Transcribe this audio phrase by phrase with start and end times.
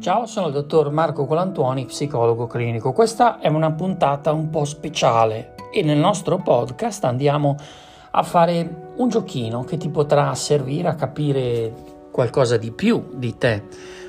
[0.00, 2.92] Ciao, sono il dottor Marco Colantuoni, psicologo clinico.
[2.92, 7.56] Questa è una puntata un po' speciale e nel nostro podcast andiamo
[8.10, 11.72] a fare un giochino che ti potrà servire a capire
[12.10, 13.62] qualcosa di più di te.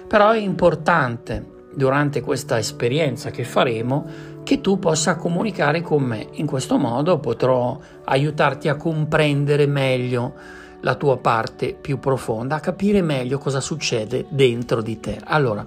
[0.07, 4.05] Però è importante durante questa esperienza che faremo
[4.43, 6.27] che tu possa comunicare con me.
[6.33, 10.33] In questo modo potrò aiutarti a comprendere meglio
[10.81, 15.19] la tua parte più profonda, a capire meglio cosa succede dentro di te.
[15.23, 15.65] Allora,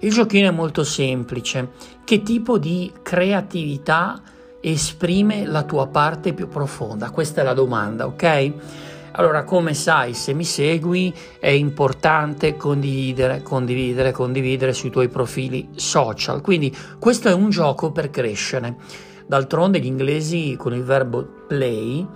[0.00, 1.70] il giochino è molto semplice.
[2.04, 4.22] Che tipo di creatività
[4.60, 7.10] esprime la tua parte più profonda?
[7.10, 8.52] Questa è la domanda, ok?
[9.12, 16.40] Allora, come sai, se mi segui è importante condividere, condividere, condividere sui tuoi profili social.
[16.40, 18.76] Quindi questo è un gioco per crescere.
[19.26, 22.06] D'altronde gli inglesi con il verbo play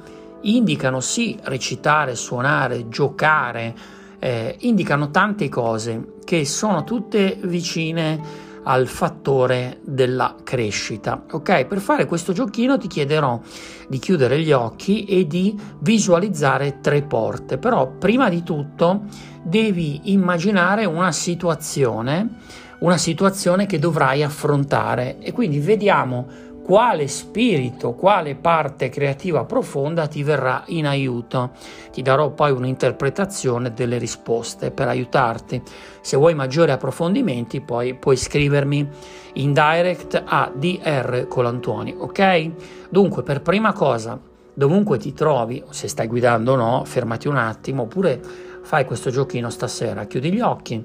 [0.45, 3.75] indicano sì recitare, suonare, giocare,
[4.19, 11.25] eh, indicano tante cose che sono tutte vicine al fattore della crescita.
[11.31, 13.41] Ok, per fare questo giochino ti chiederò
[13.89, 19.03] di chiudere gli occhi e di visualizzare tre porte, però prima di tutto
[19.43, 22.39] devi immaginare una situazione,
[22.79, 26.27] una situazione che dovrai affrontare e quindi vediamo
[26.65, 31.51] quale spirito, quale parte creativa profonda ti verrà in aiuto.
[31.93, 35.61] Ti darò poi un'interpretazione delle risposte per aiutarti.
[36.01, 38.89] Se vuoi maggiori approfondimenti, poi puoi scrivermi
[39.35, 42.51] in direct a DR Colantuoni, ok?
[42.89, 44.19] Dunque, per prima cosa,
[44.55, 48.19] dovunque ti trovi, se stai guidando o no, fermati un attimo, oppure
[48.63, 50.83] fai questo giochino stasera, chiudi gli occhi,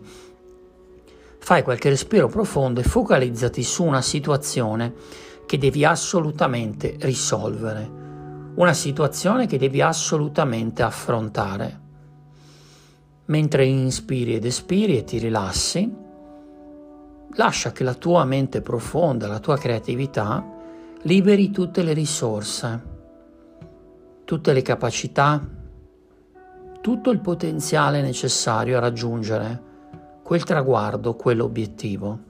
[1.38, 7.90] fai qualche respiro profondo e focalizzati su una situazione che devi assolutamente risolvere,
[8.54, 11.80] una situazione che devi assolutamente affrontare.
[13.26, 15.92] Mentre inspiri ed espiri e ti rilassi,
[17.32, 20.46] lascia che la tua mente profonda, la tua creatività,
[21.02, 22.84] liberi tutte le risorse,
[24.26, 25.44] tutte le capacità,
[26.80, 29.64] tutto il potenziale necessario a raggiungere
[30.22, 32.29] quel traguardo, quell'obiettivo.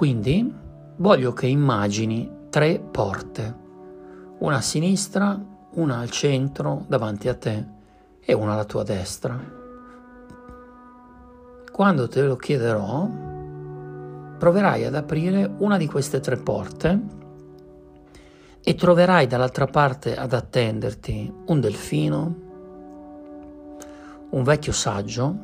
[0.00, 0.50] Quindi
[0.96, 3.54] voglio che immagini tre porte,
[4.38, 5.38] una a sinistra,
[5.72, 7.66] una al centro davanti a te
[8.18, 9.38] e una alla tua destra.
[11.70, 13.10] Quando te lo chiederò,
[14.38, 17.00] proverai ad aprire una di queste tre porte
[18.62, 22.34] e troverai dall'altra parte ad attenderti un delfino,
[24.30, 25.36] un vecchio saggio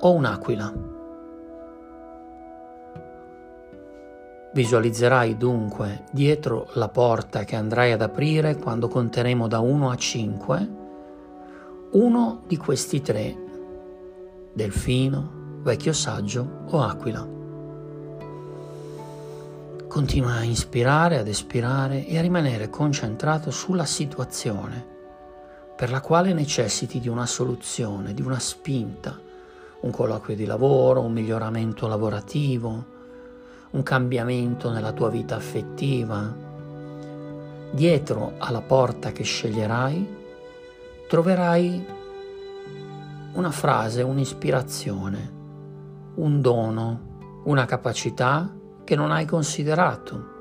[0.00, 0.89] o un'aquila.
[4.52, 10.78] Visualizzerai dunque dietro la porta che andrai ad aprire quando conteremo da 1 a 5
[11.92, 13.36] uno di questi tre,
[14.52, 17.28] delfino, vecchio saggio o aquila.
[19.88, 24.86] Continua a inspirare, ad espirare e a rimanere concentrato sulla situazione
[25.74, 29.18] per la quale necessiti di una soluzione, di una spinta,
[29.80, 32.98] un colloquio di lavoro, un miglioramento lavorativo,
[33.70, 36.34] un cambiamento nella tua vita affettiva.
[37.70, 40.18] Dietro alla porta che sceglierai
[41.08, 41.86] troverai
[43.32, 45.32] una frase, un'ispirazione,
[46.16, 50.38] un dono, una capacità che non hai considerato.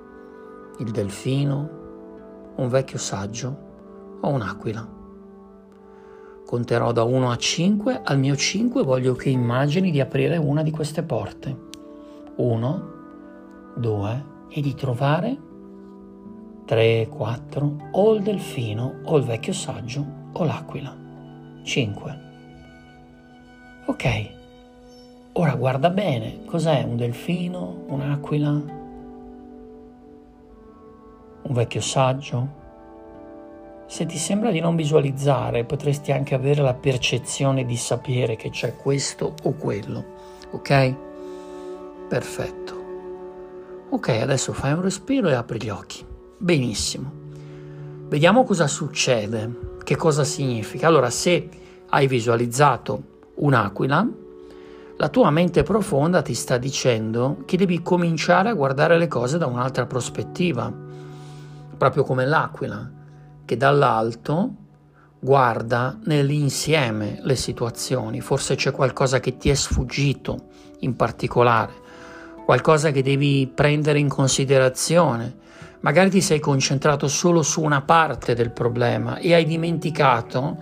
[0.80, 1.78] Il delfino,
[2.56, 3.68] un vecchio saggio
[4.22, 4.98] o un'aquila.
[6.46, 10.72] Conterò da 1 a 5, al mio 5 voglio che immagini di aprire una di
[10.72, 11.68] queste porte.
[12.38, 12.99] 1,
[13.80, 15.38] 2 e di trovare
[16.66, 20.96] 3, 4 o il delfino o il vecchio saggio o l'aquila.
[21.64, 22.28] 5.
[23.86, 24.30] Ok,
[25.34, 28.50] ora guarda bene, cos'è un delfino, un'aquila,
[31.42, 32.58] un vecchio saggio?
[33.88, 38.76] Se ti sembra di non visualizzare, potresti anche avere la percezione di sapere che c'è
[38.76, 40.06] questo o quello,
[40.52, 40.96] ok?
[42.08, 42.79] Perfetto.
[43.92, 46.06] Ok, adesso fai un respiro e apri gli occhi.
[46.38, 47.12] Benissimo.
[48.08, 50.86] Vediamo cosa succede, che cosa significa.
[50.86, 51.50] Allora, se
[51.90, 53.02] hai visualizzato
[53.38, 54.08] un'aquila,
[54.96, 59.48] la tua mente profonda ti sta dicendo che devi cominciare a guardare le cose da
[59.48, 60.72] un'altra prospettiva,
[61.76, 62.92] proprio come l'aquila,
[63.44, 64.54] che dall'alto
[65.20, 70.50] guarda nell'insieme le situazioni, forse c'è qualcosa che ti è sfuggito
[70.82, 71.79] in particolare
[72.50, 75.36] qualcosa che devi prendere in considerazione.
[75.82, 80.58] Magari ti sei concentrato solo su una parte del problema e hai dimenticato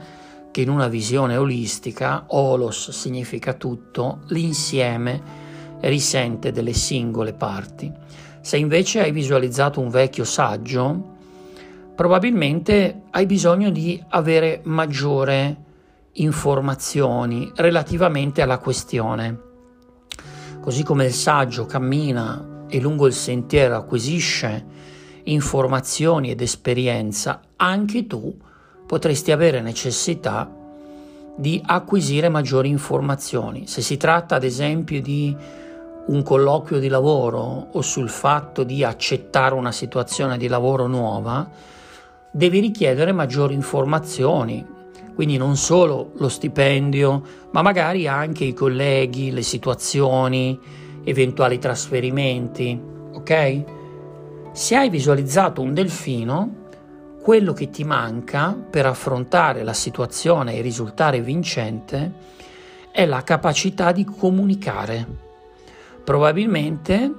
[0.51, 5.21] che in una visione olistica, holos significa tutto, l'insieme
[5.79, 7.89] risente delle singole parti.
[8.41, 11.15] Se invece hai visualizzato un vecchio saggio,
[11.95, 15.55] probabilmente hai bisogno di avere maggiore
[16.11, 19.46] informazioni relativamente alla questione.
[20.67, 24.65] Così come il saggio cammina e lungo il sentiero acquisisce
[25.23, 28.35] informazioni ed esperienza, anche tu
[28.85, 30.53] potresti avere necessità
[31.37, 33.65] di acquisire maggiori informazioni.
[33.65, 35.33] Se si tratta ad esempio di
[36.07, 41.49] un colloquio di lavoro o sul fatto di accettare una situazione di lavoro nuova,
[42.29, 44.65] devi richiedere maggiori informazioni,
[45.17, 50.59] quindi non solo lo stipendio, ma magari anche i colleghi, le situazioni,
[51.03, 52.79] eventuali trasferimenti,
[53.13, 53.63] ok?
[54.51, 56.65] Se hai visualizzato un delfino,
[57.19, 62.13] quello che ti manca per affrontare la situazione e risultare vincente
[62.91, 65.25] è la capacità di comunicare
[66.03, 67.11] Probabilmente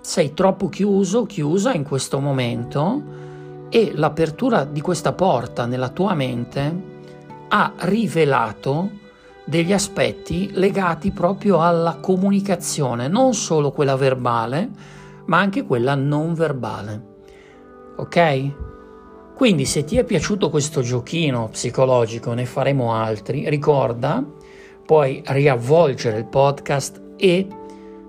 [0.00, 3.02] sei troppo chiuso, chiusa in questo momento
[3.68, 6.95] e l'apertura di questa porta nella tua mente
[7.48, 8.90] ha rivelato
[9.44, 14.68] degli aspetti legati proprio alla comunicazione, non solo quella verbale,
[15.26, 17.14] ma anche quella non verbale.
[17.96, 18.50] Ok?
[19.34, 24.24] Quindi se ti è piaciuto questo giochino psicologico, ne faremo altri, ricorda,
[24.84, 27.46] puoi riavvolgere il podcast e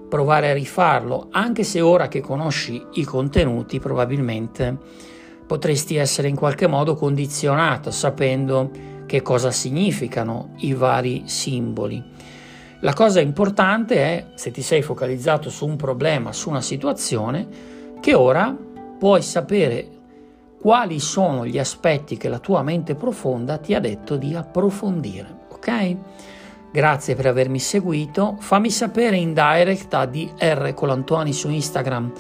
[0.08, 4.78] provare a rifarlo, anche se ora che conosci i contenuti probabilmente
[5.46, 8.70] potresti essere in qualche modo condizionato sapendo
[9.08, 12.04] che cosa significano i vari simboli.
[12.82, 17.48] La cosa importante è, se ti sei focalizzato su un problema, su una situazione,
[18.00, 18.56] che ora
[19.00, 19.90] puoi sapere
[20.62, 25.96] quali sono gli aspetti che la tua mente profonda ti ha detto di approfondire, ok?
[26.72, 28.36] Grazie per avermi seguito.
[28.40, 32.12] Fammi sapere in direct a DR Colantuani su Instagram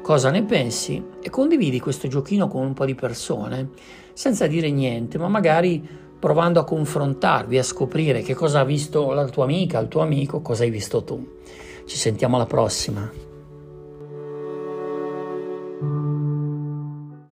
[0.00, 3.70] cosa ne pensi e condividi questo giochino con un po' di persone
[4.12, 5.86] senza dire niente, ma magari
[6.18, 10.40] provando a confrontarvi, a scoprire che cosa ha visto la tua amica, il tuo amico,
[10.40, 11.36] cosa hai visto tu.
[11.84, 13.25] Ci sentiamo alla prossima.